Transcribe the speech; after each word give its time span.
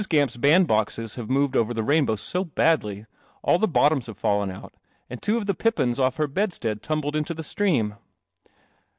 Gamp's 0.09 0.35
bandboxes 0.35 1.13
have 1.13 1.29
moved 1.29 1.55
over 1.55 1.75
the 1.75 1.83
rainbow 1.83 2.15
so 2.15 2.43
badly. 2.43 3.05
All 3.43 3.59
the 3.59 3.67
bottoms 3.67 4.07
have 4.07 4.17
fallen 4.17 4.49
out, 4.49 4.73
and 5.11 5.21
two 5.21 5.37
of 5.37 5.45
the 5.45 5.53
pippins 5.53 5.99
off 5.99 6.15
her 6.15 6.25
bedstead 6.25 6.81
tumbled 6.81 7.15
into 7.15 7.35
the 7.35 7.43
stream." 7.43 7.93